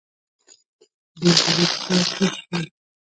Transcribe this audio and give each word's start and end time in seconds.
بې 1.19 1.31
سړي 1.41 1.65
کور 1.83 1.99
تش 2.13 2.35
وي 2.49 2.59